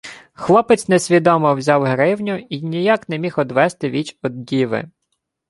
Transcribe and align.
Хлопець 0.33 0.87
несвідомо 0.89 1.55
взяв 1.55 1.83
гривню 1.83 2.47
й 2.49 2.61
ніяк 2.61 3.09
не 3.09 3.17
міг 3.17 3.33
одвести 3.39 3.89
віч 3.89 4.17
од 4.23 4.43
діви. 4.45 4.89